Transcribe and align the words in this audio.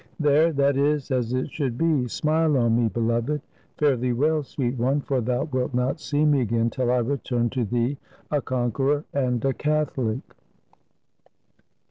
There, 0.19 0.51
that 0.53 0.77
is 0.77 1.11
as 1.11 1.31
it 1.31 1.51
should 1.51 1.77
be; 1.77 2.07
smile 2.07 2.57
on 2.57 2.75
me, 2.75 2.87
beloved. 2.89 3.39
Fare 3.77 3.95
thee 3.95 4.13
well, 4.13 4.41
sweet 4.41 4.75
one, 4.75 4.99
for 4.99 5.21
thou 5.21 5.43
wilt 5.43 5.75
not 5.75 5.99
see 5.99 6.25
me 6.25 6.41
again 6.41 6.71
till 6.71 6.89
I 6.89 6.97
return 6.97 7.51
to 7.51 7.63
thee 7.65 7.99
a 8.31 8.41
con 8.41 8.71
queror 8.71 9.03
and 9.13 9.45
a 9.45 9.53
Catholic." 9.53 10.21